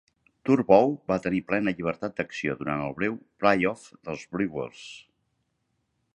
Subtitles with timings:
[0.49, 4.85] Turnbow va tenir plena llibertat d'acció durant el breu playoff dels Brewers.